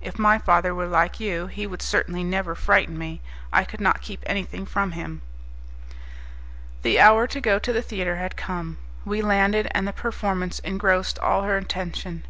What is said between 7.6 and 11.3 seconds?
the theatre had come; we landed, and the performance engrossed